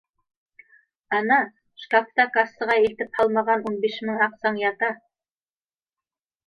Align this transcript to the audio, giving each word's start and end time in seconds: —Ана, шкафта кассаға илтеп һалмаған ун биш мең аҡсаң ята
—Ана, 1.17 1.37
шкафта 1.83 2.25
кассаға 2.39 2.79
илтеп 2.87 3.21
һалмаған 3.21 3.69
ун 3.73 3.79
биш 3.87 4.01
мең 4.09 4.27
аҡсаң 4.29 4.61
ята 4.67 4.95